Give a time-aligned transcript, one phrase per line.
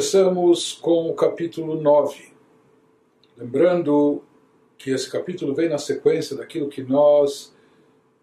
[0.00, 2.32] Começamos com o capítulo 9.
[3.36, 4.22] Lembrando
[4.78, 7.54] que esse capítulo vem na sequência daquilo que nós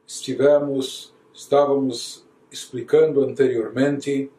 [0.08, 4.32] estivemos, estávamos explicando anteriormente.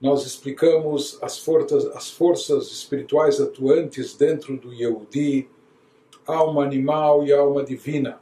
[0.00, 5.48] Nós explicamos as forças, as forças espirituais atuantes dentro do Yehudi,
[6.24, 8.20] alma animal e alma divina.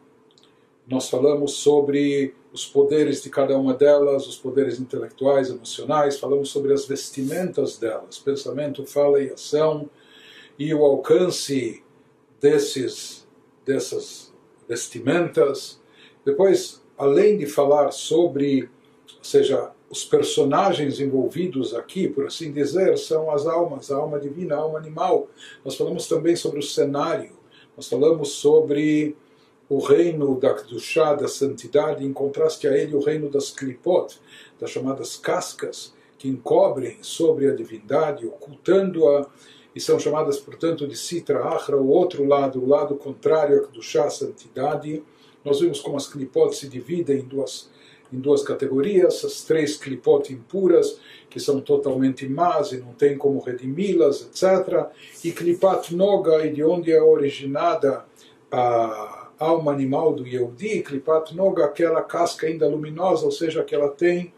[0.86, 6.72] Nós falamos sobre os poderes de cada uma delas, os poderes intelectuais, emocionais, falamos sobre
[6.72, 9.88] as vestimentas delas, pensamento, fala e ação,
[10.58, 11.82] e o alcance
[12.40, 13.26] desses,
[13.64, 14.32] dessas
[14.68, 15.80] vestimentas.
[16.24, 18.64] Depois, além de falar sobre,
[19.18, 24.56] ou seja, os personagens envolvidos aqui, por assim dizer, são as almas, a alma divina,
[24.56, 25.28] a alma animal.
[25.64, 27.32] Nós falamos também sobre o cenário,
[27.76, 29.16] nós falamos sobre
[29.68, 34.18] o reino da Kedushá, da santidade, em contraste a ele o reino das Klipot,
[34.58, 39.26] das chamadas cascas, que encobrem sobre a divindade, ocultando-a,
[39.74, 44.06] e são chamadas, portanto, de Sitra Achra, o outro lado, o lado contrário a Kedushá,
[44.06, 45.04] a santidade.
[45.44, 47.70] Nós vimos como as Klipot se dividem em duas,
[48.12, 50.98] em duas categorias, as três Klipot impuras,
[51.30, 54.86] que são totalmente más e não tem como redimi-las, etc.
[55.22, 58.04] E Klipat Noga, de onde é originada
[58.50, 63.88] a alma animal do Yehudi, Klipat Noga, aquela casca ainda luminosa, ou seja, que ela
[63.88, 64.32] tem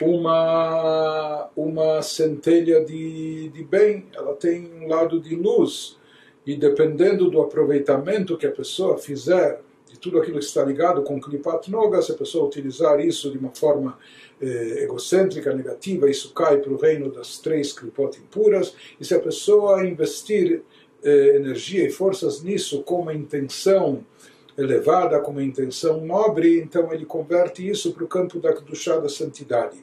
[0.00, 5.98] uma, uma centelha de, de bem, ela tem um lado de luz,
[6.46, 11.20] e dependendo do aproveitamento que a pessoa fizer de tudo aquilo que está ligado com
[11.20, 13.98] Klipat Noga, se a pessoa utilizar isso de uma forma
[14.40, 19.20] eh, egocêntrica, negativa, isso cai para o reino das três Klipot impuras, e se a
[19.20, 20.62] pessoa investir
[21.02, 24.04] energia e forças nisso com uma intenção
[24.56, 29.08] elevada, com uma intenção nobre, então ele converte isso para o campo da chá da
[29.08, 29.82] santidade.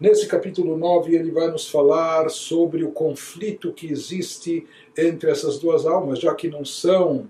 [0.00, 4.66] Nesse capítulo 9 ele vai nos falar sobre o conflito que existe
[4.96, 7.28] entre essas duas almas, já que não são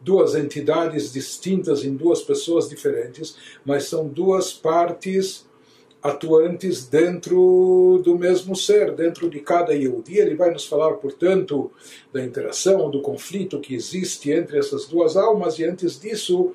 [0.00, 5.47] duas entidades distintas em duas pessoas diferentes, mas são duas partes
[6.02, 10.18] atuantes dentro do mesmo ser, dentro de cada Yehudi.
[10.18, 11.70] Ele vai nos falar, portanto,
[12.12, 16.52] da interação, do conflito que existe entre essas duas almas, e antes disso,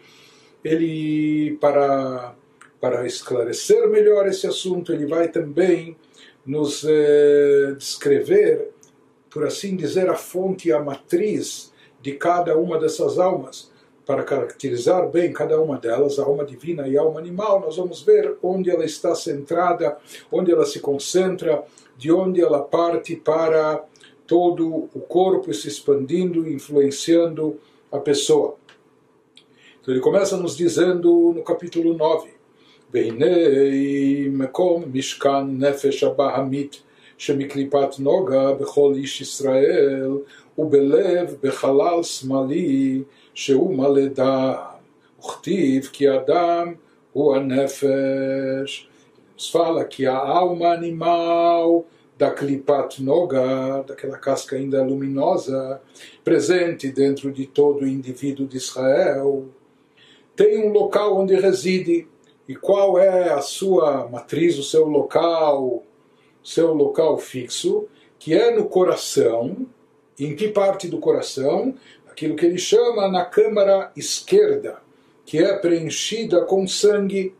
[0.63, 2.35] ele, para,
[2.79, 5.97] para esclarecer melhor esse assunto, ele vai também
[6.45, 8.69] nos eh, descrever,
[9.29, 11.71] por assim dizer, a fonte, a matriz
[12.01, 13.72] de cada uma dessas almas
[14.06, 18.00] para caracterizar bem cada uma delas, a alma divina e a alma animal, nós vamos
[18.00, 19.98] ver onde ela está centrada,
[20.32, 21.62] onde ela se concentra,
[21.96, 23.84] de onde ela parte para
[24.26, 27.58] todo o corpo se expandindo, influenciando
[27.92, 28.56] a pessoa.
[29.80, 32.30] Então ele começa nos dizendo no capítulo 9:
[32.92, 33.26] והנה
[34.30, 36.82] מקום משכן נפש הבהמית
[37.18, 40.10] שמקליפת נוגה בכל איש ישראל
[40.58, 43.02] ובלב בחלל שמאלי
[43.34, 44.54] שהוא מלא דם,
[45.20, 46.74] וכתיב כי אדם
[47.12, 48.88] הוא הנפש.
[49.38, 51.86] Nos fala que a alma animal
[52.18, 55.80] da clipat noga, daquela casca ainda luminosa,
[56.24, 59.46] presente dentro de todo o indivíduo de Israel,
[60.34, 62.08] tem um local onde reside.
[62.48, 65.84] E qual é a sua matriz, o seu local,
[66.42, 67.86] seu local fixo,
[68.18, 69.66] que é no coração.
[70.18, 71.74] Em que parte do coração?
[72.13, 74.77] Aquilo que ele chama na câmara esquerda,
[75.25, 77.33] que é preenchida com sangue.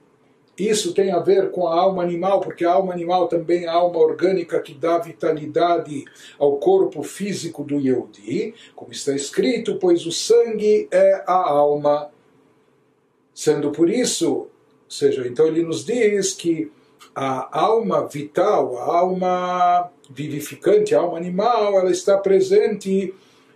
[0.58, 3.74] Isso tem a ver com a alma animal, porque a alma animal também é a
[3.74, 6.06] alma orgânica que dá vitalidade
[6.38, 12.10] ao corpo físico do Yehudi, como está escrito, pois o sangue é a alma.
[13.34, 14.52] Sendo por isso, ou
[14.88, 16.72] seja, então ele nos diz que
[17.16, 23.14] a alma vital, a alma vivificante, a alma animal, ela está presente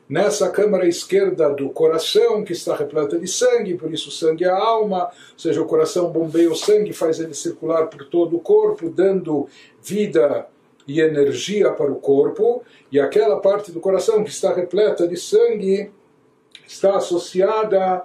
[0.10, 4.50] nessa câmara esquerda do coração, que está repleta de sangue, por isso o sangue é
[4.50, 8.40] a alma, ou seja, o coração bombeia o sangue, faz ele circular por todo o
[8.40, 9.48] corpo, dando
[9.84, 10.48] vida
[10.88, 15.92] e energia para o corpo, e aquela parte do coração que está repleta de sangue
[16.66, 18.04] está associada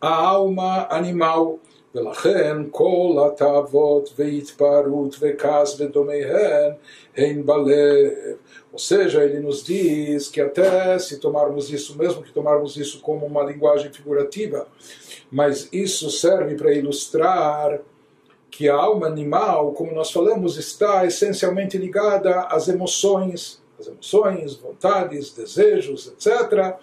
[0.00, 1.60] à alma animal.
[1.95, 6.71] ולכן כל התאוות והתפרעות וכעס ודומיהן
[7.17, 8.37] הן בלב.
[8.71, 13.25] Ou seja, ele nos diz que até se tomarmos isso, mesmo que tomarmos isso como
[13.25, 14.67] uma linguagem figurativa,
[15.31, 17.81] mas isso serve para ilustrar
[18.51, 25.33] que a alma animal, como nós falamos, está essencialmente ligada às emoções, as emoções, vontades,
[25.33, 26.75] desejos, etc.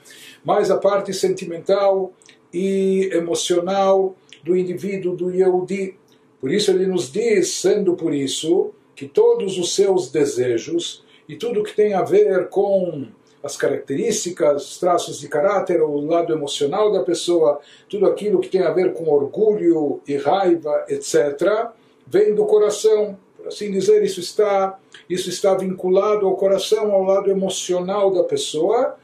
[0.45, 2.13] Mas a parte sentimental
[2.53, 5.98] e emocional do indivíduo, do Yehudi.
[6.40, 11.64] Por isso ele nos diz, sendo por isso, que todos os seus desejos e tudo
[11.64, 13.08] que tem a ver com
[13.44, 17.60] as características, os traços de caráter, o lado emocional da pessoa,
[17.90, 21.70] tudo aquilo que tem a ver com orgulho e raiva, etc.,
[22.06, 23.18] vem do coração.
[23.36, 24.80] Por assim dizer, isso está,
[25.10, 28.96] isso está vinculado ao coração, ao lado emocional da pessoa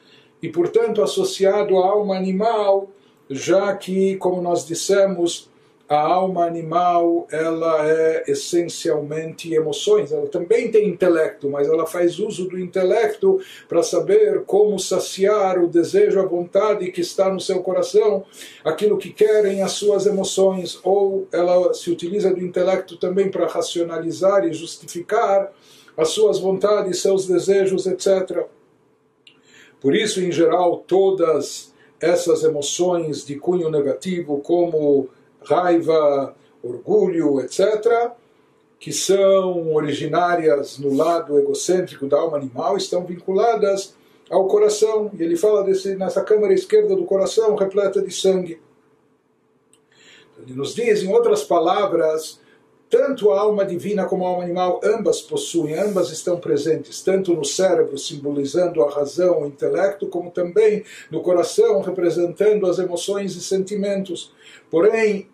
[0.41, 2.89] e, portanto, associado à alma animal,
[3.29, 5.49] já que, como nós dissemos,
[5.89, 10.11] a alma animal ela é essencialmente emoções.
[10.11, 13.39] Ela também tem intelecto, mas ela faz uso do intelecto
[13.69, 18.25] para saber como saciar o desejo, a vontade que está no seu coração,
[18.65, 20.77] aquilo que querem as suas emoções.
[20.83, 25.53] Ou ela se utiliza do intelecto também para racionalizar e justificar
[25.95, 28.45] as suas vontades, seus desejos, etc.
[29.79, 35.09] Por isso, em geral, todas essas emoções de cunho negativo, como
[35.43, 38.11] raiva, orgulho, etc.,
[38.79, 43.95] que são originárias no lado egocêntrico da alma animal, estão vinculadas
[44.29, 45.09] ao coração.
[45.17, 48.61] E ele fala desse, nessa câmara esquerda do coração repleta de sangue.
[50.39, 52.39] Ele nos diz, em outras palavras,
[52.89, 57.43] tanto a alma divina como a alma animal, ambas possuem, ambas estão presentes, tanto no
[57.43, 64.31] cérebro, simbolizando a razão, o intelecto, como também no coração, representando as emoções e sentimentos.
[64.69, 65.27] Porém,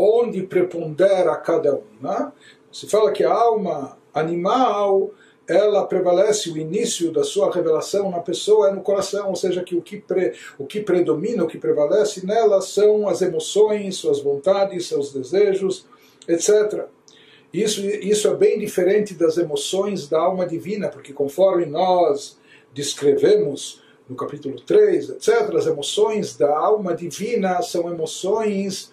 [0.00, 2.32] onde prepondera cada uma.
[2.72, 5.10] Se fala que a alma animal
[5.46, 9.74] ela prevalece, o início da sua revelação na pessoa é no coração, ou seja, que
[9.74, 14.86] o que, pre, o que predomina, o que prevalece nela são as emoções, suas vontades,
[14.86, 15.86] seus desejos,
[16.28, 16.86] etc.
[17.52, 22.38] Isso, isso é bem diferente das emoções da alma divina, porque conforme nós
[22.72, 28.92] descrevemos no capítulo 3, etc., as emoções da alma divina são emoções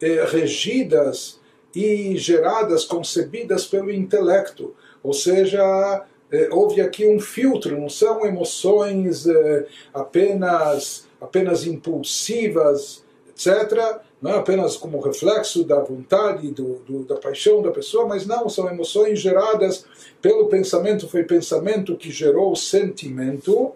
[0.00, 1.40] eh, regidas
[1.74, 4.74] e geradas, concebidas pelo intelecto.
[5.02, 13.04] Ou seja, eh, houve aqui um filtro, não são emoções eh, apenas, apenas impulsivas,
[13.36, 18.26] etc., não é apenas como reflexo da vontade, do, do, da paixão da pessoa, mas
[18.26, 19.84] não, são emoções geradas
[20.22, 23.72] pelo pensamento, foi pensamento que gerou o sentimento,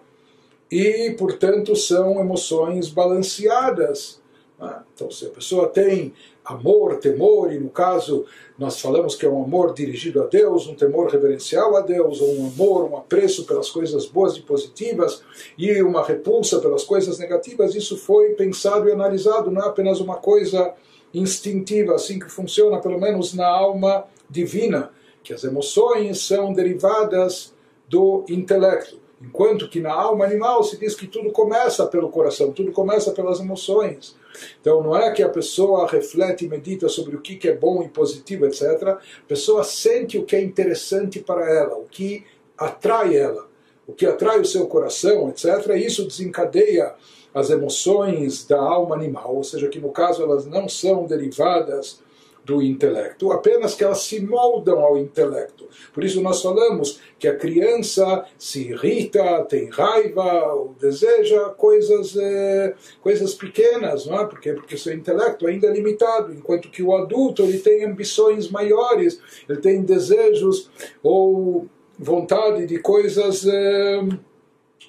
[0.69, 4.20] e, portanto, são emoções balanceadas
[4.61, 4.83] né?
[4.93, 6.13] Então, se a pessoa tem
[6.45, 8.25] amor, temor, e no caso
[8.57, 12.39] nós falamos que é um amor dirigido a Deus, um temor reverencial a Deus, ou
[12.39, 15.23] um amor, um apreço pelas coisas boas e positivas,
[15.57, 20.17] e uma repulsa pelas coisas negativas, isso foi pensado e analisado, não é apenas uma
[20.17, 20.73] coisa
[21.13, 24.91] instintiva, assim que funciona, pelo menos na alma divina,
[25.23, 27.53] que as emoções são derivadas
[27.89, 29.00] do intelecto.
[29.23, 33.39] Enquanto que na alma animal se diz que tudo começa pelo coração, tudo começa pelas
[33.39, 34.15] emoções.
[34.59, 37.89] Então não é que a pessoa reflete e medita sobre o que é bom e
[37.89, 38.63] positivo, etc.
[38.83, 42.25] A pessoa sente o que é interessante para ela, o que
[42.57, 43.47] atrai ela,
[43.85, 45.45] o que atrai o seu coração, etc.
[45.75, 46.95] E isso desencadeia
[47.33, 52.01] as emoções da alma animal, ou seja, que no caso elas não são derivadas
[52.43, 55.67] do intelecto, apenas que elas se moldam ao intelecto.
[55.93, 62.73] Por isso nós falamos que a criança se irrita, tem raiva, ou deseja coisas, é,
[63.01, 64.25] coisas pequenas, não é?
[64.25, 69.59] Porque, seu intelecto ainda é limitado, enquanto que o adulto ele tem ambições maiores, ele
[69.59, 70.69] tem desejos
[71.03, 73.45] ou vontade de coisas.
[73.45, 74.01] É,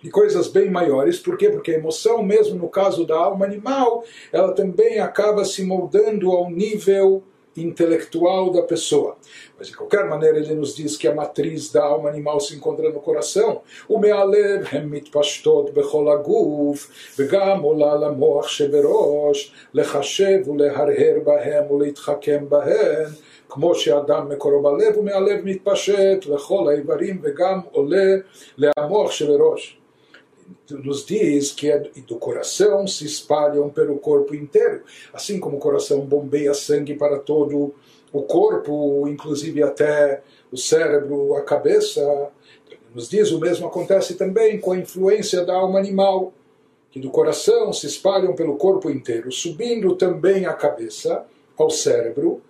[0.03, 1.21] de coisas bem maiores.
[1.21, 1.49] Por quê?
[1.49, 6.51] Porque a emoção, mesmo no caso da alma animal, ela também acaba se moldando ao
[6.51, 7.23] nível
[7.58, 9.18] intelectual da pessoa.
[9.58, 12.90] Mas de qualquer maneira ele nos diz que a matriz da alma animal se encontra
[12.92, 13.62] no coração.
[13.90, 23.10] O mealev hem mitpashtot bechol aguf vegam ola למוח שבראש לחשב ולהרהר בהם ולהתחכם בהן
[23.50, 28.16] כמו שאדם מקורו בלב ומהלב מתפשט לכל האיברים וגם עולה
[28.58, 29.80] למוח שבראש
[30.71, 34.83] nos diz que é do coração se espalham pelo corpo inteiro,
[35.13, 37.75] assim como o coração bombeia sangue para todo
[38.13, 42.29] o corpo, inclusive até o cérebro, a cabeça.
[42.95, 46.33] Nos diz o mesmo acontece também com a influência da alma animal,
[46.91, 51.25] que do coração se espalham pelo corpo inteiro, subindo também a cabeça,
[51.57, 52.43] ao cérebro,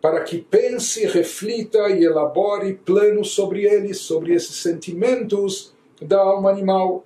[0.00, 5.71] para que pense, reflita e elabore planos sobre eles, sobre esses sentimentos
[6.04, 7.04] da alma animal.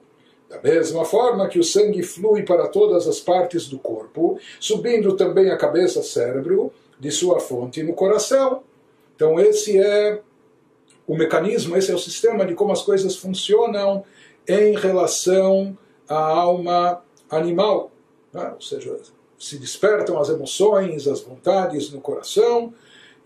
[0.48, 5.50] Da mesma forma que o sangue flui para todas as partes do corpo, subindo também
[5.50, 8.62] a cabeça cérebro, de sua fonte no coração.
[9.14, 10.20] Então esse é
[11.06, 14.04] o mecanismo, esse é o sistema de como as coisas funcionam
[14.46, 15.76] em relação
[16.08, 17.90] à alma animal.
[18.32, 18.52] Né?
[18.54, 18.96] Ou seja,
[19.38, 22.72] se despertam as emoções, as vontades no coração,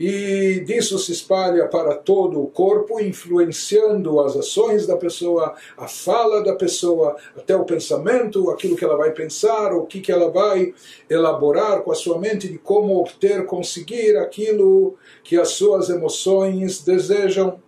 [0.00, 6.42] e disso se espalha para todo o corpo, influenciando as ações da pessoa, a fala
[6.42, 10.73] da pessoa, até o pensamento, aquilo que ela vai pensar, o que, que ela vai
[11.11, 17.61] elaborar com a sua mente de como obter, conseguir aquilo que as suas emoções desejam.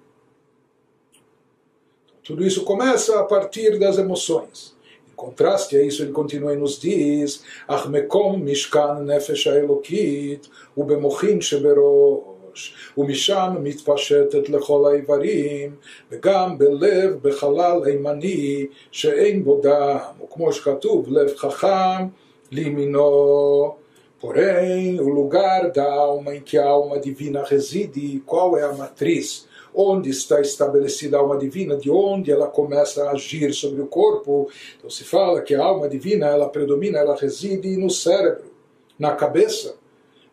[2.24, 4.74] Tudo isso começa a partir das emoções
[5.12, 10.47] Em contraste a isso, ele continua e nos diz: Achmekom Mishkan Nefesh Elokit
[10.77, 15.75] ובמוחין שבראש, ומשם מתפשטת לכל האיברים,
[16.12, 22.07] וגם בלב בחלל הימני שאין בו דם, וכמו שכתוב, לב חכם
[22.51, 23.75] לימינו.
[24.19, 29.47] Porém, o lugar da alma em que a alma divina reside, qual é a matriz?
[29.74, 31.76] Onde está estabelecida a alma divina?
[31.76, 34.48] De onde ela começa a agir sobre o corpo?
[34.76, 38.52] Então se fala que a alma divina, ela predomina, ela reside no cérebro,
[38.98, 39.76] na cabeça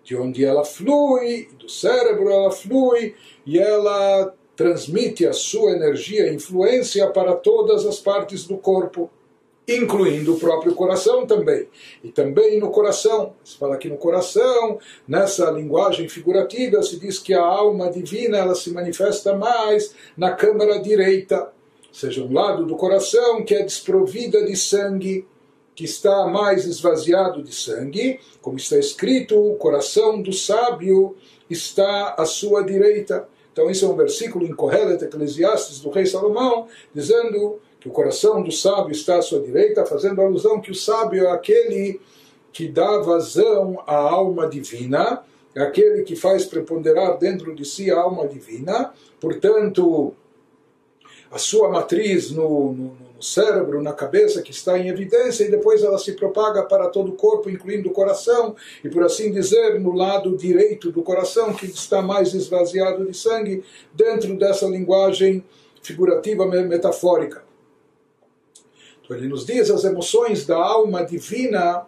[0.04, 3.16] de onde ela flui, do cérebro ela flui
[3.46, 9.10] e ela transmite a sua energia influência para todas as partes do corpo,
[9.76, 11.68] incluindo o próprio coração também.
[12.04, 17.34] E também no coração, se fala aqui no coração, nessa linguagem figurativa, se diz que
[17.34, 21.52] a alma divina ela se manifesta mais na câmara direita,
[21.88, 25.26] ou seja, um lado do coração que é desprovida de sangue
[25.80, 31.16] que está mais esvaziado de sangue, como está escrito, o coração do sábio
[31.50, 33.30] está à sua direita.
[33.54, 38.42] Então, isso é um versículo em Correlet Eclesiastes do rei Salomão, dizendo que o coração
[38.42, 42.00] do sábio está à sua direita, fazendo alusão que o sábio é aquele
[42.52, 45.24] que dá vazão à alma divina,
[45.56, 50.14] é aquele que faz preponderar dentro de si a alma divina, portanto,
[51.32, 55.84] a sua matriz no, no no cérebro, na cabeça, que está em evidência, e depois
[55.84, 59.92] ela se propaga para todo o corpo, incluindo o coração, e por assim dizer, no
[59.92, 63.62] lado direito do coração, que está mais esvaziado de sangue,
[63.94, 65.44] dentro dessa linguagem
[65.84, 67.44] figurativa metafórica.
[69.10, 71.86] Ele nos diz as emoções da alma divina,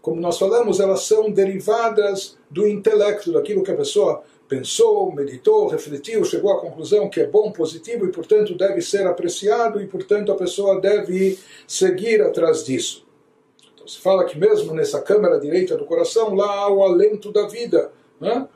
[0.00, 6.24] como nós falamos, elas são derivadas do intelecto, daquilo que a pessoa pensou, meditou, refletiu,
[6.24, 10.34] chegou à conclusão que é bom, positivo e, portanto, deve ser apreciado e, portanto, a
[10.34, 13.06] pessoa deve seguir atrás disso.
[13.74, 17.46] Então, se fala que mesmo nessa câmara direita do coração, lá há o alento da
[17.46, 17.92] vida.
[18.20, 18.46] Né?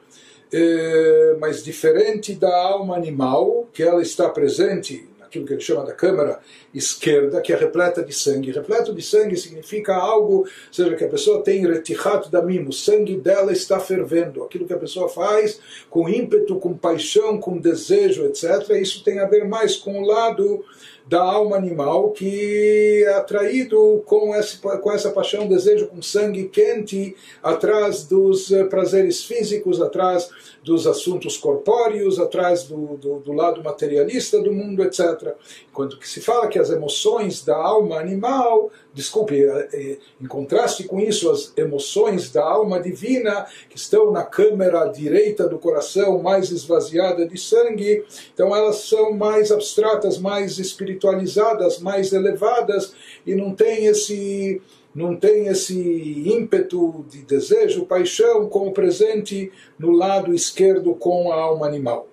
[0.53, 5.93] É, mas diferente da alma animal, que ela está presente aquilo que ele chama da
[5.93, 6.41] câmara
[6.73, 8.51] esquerda, que é repleta de sangue.
[8.51, 13.53] Repleto de sangue significa algo, seja que a pessoa tem retichat damim, o sangue dela
[13.53, 14.43] está fervendo.
[14.43, 18.71] Aquilo que a pessoa faz com ímpeto, com paixão, com desejo, etc.
[18.81, 20.65] Isso tem a ver mais com o lado
[21.09, 27.15] da alma animal que é atraído com, esse, com essa paixão, desejo, com sangue quente,
[27.43, 30.29] atrás dos eh, prazeres físicos, atrás
[30.67, 35.33] dos assuntos corpóreos, atrás do, do, do, lado materialista do mundo, etc.
[35.71, 40.83] Enquanto que se fala que as emoções da alma animal, desculpe, eh, eh, em contraste
[40.83, 46.51] com isso, as emoções da alma divina, que estão na câmara direita do coração, mais
[46.51, 48.05] esvaziada de sangue,
[48.35, 52.93] então elas são mais abstratas, mais espiritualizadas, mais elevadas,
[53.25, 54.61] e não tem esse
[54.97, 55.79] não tem esse
[56.27, 62.09] ímpeto de desejo, paixão, como presente no lado esquerdo com a alma animal.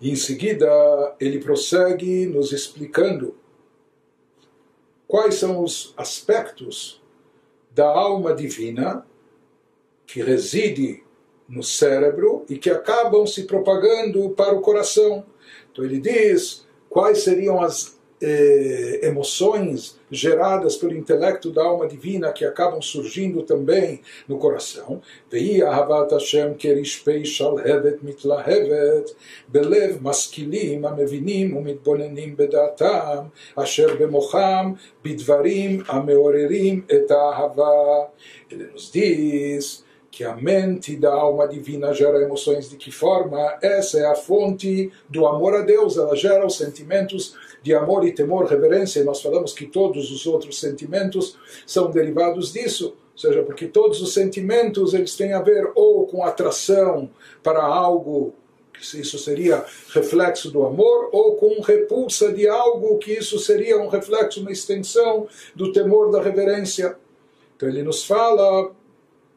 [0.00, 0.68] E em seguida,
[1.20, 3.36] ele prossegue nos explicando
[5.06, 7.00] quais são os aspectos
[7.70, 9.06] da alma divina
[10.08, 11.04] que reside
[11.48, 15.24] no cérebro e que acabam se propagando para o coração.
[15.70, 22.44] Então ele diz quais seriam as eh, emoções geradas pelo intelecto da alma divina que
[22.44, 25.00] acabam surgindo também no coração.
[25.30, 25.70] Veia
[27.24, 29.14] shalhevet mitlahevet
[29.48, 36.84] belev maskilim amevinim bedatam asher bemocham bidvarim ameorerim
[38.50, 39.87] Ele nos diz
[40.18, 43.56] que a mente da alma divina gera emoções de que forma?
[43.62, 48.10] Essa é a fonte do amor a Deus, ela gera os sentimentos de amor e
[48.10, 53.68] temor, reverência, nós falamos que todos os outros sentimentos são derivados disso, ou seja, porque
[53.68, 57.08] todos os sentimentos eles têm a ver ou com atração
[57.40, 58.34] para algo
[58.72, 63.86] que isso seria reflexo do amor, ou com repulsa de algo que isso seria um
[63.86, 66.96] reflexo, uma extensão do temor da reverência.
[67.56, 68.72] Então ele nos fala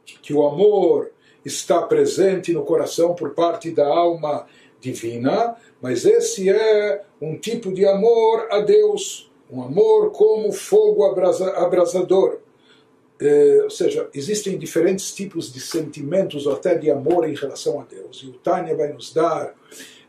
[0.05, 1.11] que o amor
[1.43, 4.45] está presente no coração por parte da alma
[4.79, 11.51] divina, mas esse é um tipo de amor a Deus, um amor como fogo abrasa,
[11.57, 12.39] abrasador.
[13.19, 17.83] eh, ou seja, existem diferentes tipos de sentimentos ou até de amor em relação a
[17.83, 18.23] Deus.
[18.23, 19.53] E o Tânia vai nos dar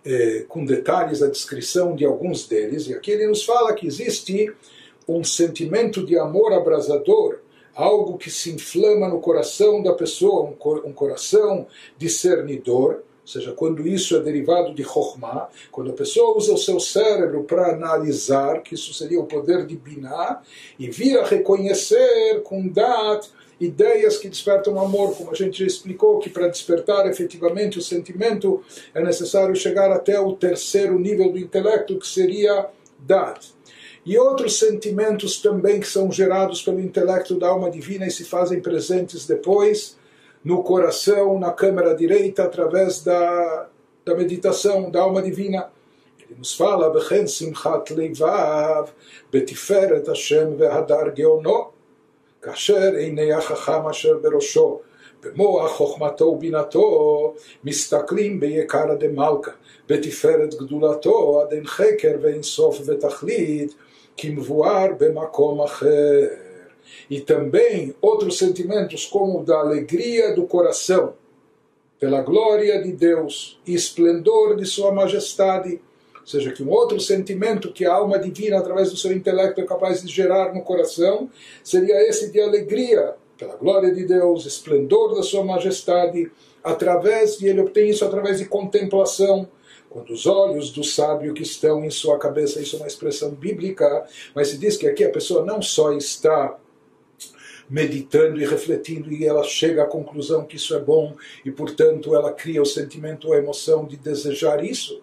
[0.05, 2.89] eh, com detalhes a descrição de alguns deles.
[2.89, 4.51] E aqui ele nos fala que existe
[5.07, 7.41] um sentimento de amor abrasador,
[7.75, 11.67] algo que se inflama no coração da pessoa, um, um coração
[11.99, 16.81] discernidor ou seja, quando isso é derivado de Chokhmah, quando a pessoa usa o seu
[16.81, 20.43] cérebro para analisar, que isso seria o poder de Binah,
[20.77, 26.19] e vir a reconhecer com Dat ideias que despertam amor, como a gente já explicou,
[26.19, 28.61] que para despertar efetivamente o sentimento
[28.93, 32.67] é necessário chegar até o terceiro nível do intelecto, que seria
[32.99, 33.53] Dat
[34.06, 38.62] E outros sentimentos também que são gerados pelo intelecto da alma divina e se fazem
[38.62, 39.98] presentes depois,
[40.44, 43.68] no coração, na câmara direita, através da,
[44.06, 45.70] da meditação da alma divina.
[46.20, 48.90] Ele nos fala, Bechen simchat leivav,
[49.32, 51.74] betiferet Hashem ve'hadar geono,
[52.42, 54.80] כאשר עיני החכם אשר בראשו,
[55.24, 59.52] במוח חוכמתו ובינתו, מסתכלים ביקרא דמלכה,
[59.90, 63.76] בתפארת גדולתו, עד אין חקר ואין סוף ותכלית,
[64.17, 65.65] Kimvuar Bemakom
[67.11, 71.15] E também outros sentimentos, como o da alegria do coração,
[71.99, 75.81] pela glória de Deus e esplendor de Sua Majestade.
[76.21, 79.65] Ou seja, que um outro sentimento que a alma divina, através do seu intelecto, é
[79.65, 81.31] capaz de gerar no coração,
[81.63, 86.31] seria esse de alegria pela glória de Deus, esplendor da Sua Majestade.
[86.63, 89.49] Através, e ele obtém isso através de contemplação
[89.93, 94.07] quando os olhos do sábio que estão em sua cabeça, isso é uma expressão bíblica,
[94.35, 96.59] mas se diz que aqui a pessoa não só está
[97.69, 102.33] meditando e refletindo e ela chega à conclusão que isso é bom e portanto ela
[102.33, 105.03] cria o sentimento, a emoção de desejar isso.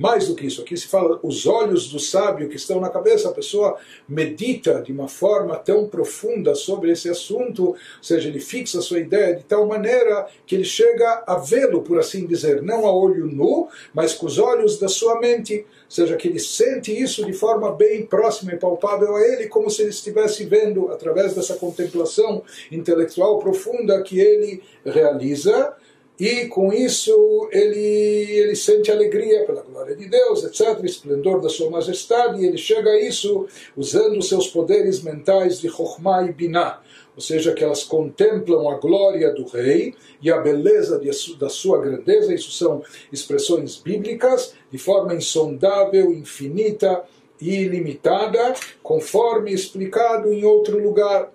[0.00, 3.28] Mais do que isso, aqui se fala os olhos do sábio que estão na cabeça,
[3.28, 3.76] a pessoa
[4.08, 8.98] medita de uma forma tão profunda sobre esse assunto, ou seja, ele fixa a sua
[8.98, 13.26] ideia de tal maneira que ele chega a vê-lo, por assim dizer, não a olho
[13.26, 17.34] nu, mas com os olhos da sua mente, ou seja, que ele sente isso de
[17.34, 22.42] forma bem próxima e palpável a ele, como se ele estivesse vendo através dessa contemplação
[22.72, 25.76] intelectual profunda que ele realiza
[26.19, 31.69] e com isso ele, ele sente alegria pela glória de Deus, etc., esplendor da sua
[31.69, 36.81] majestade, e ele chega a isso usando os seus poderes mentais de Chokhmah e Binah,
[37.15, 41.81] ou seja, que elas contemplam a glória do rei e a beleza de, da sua
[41.81, 47.03] grandeza, isso são expressões bíblicas, de forma insondável, infinita
[47.41, 51.31] e ilimitada, conforme explicado em outro lugar.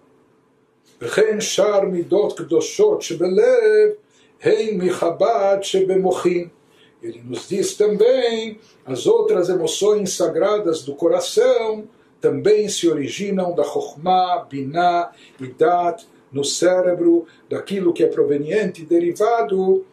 [1.02, 3.90] וכן שאר מידות קדושות שבלב
[4.39, 6.51] Rei Michabad Shebemochin.
[7.01, 11.87] Ele nos diz também as outras emoções sagradas do coração
[12.25, 19.85] também se originam da Chokhmah, Binah e Dat no cérebro, daquilo que é proveniente, derivado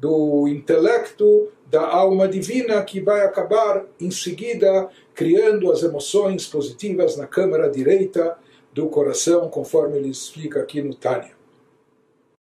[0.00, 7.26] do intelecto da alma divina que vai acabar em seguida criando as emoções positivas na
[7.26, 8.34] câmara direita
[8.72, 11.33] do coração, conforme ele explica aqui no Tânia.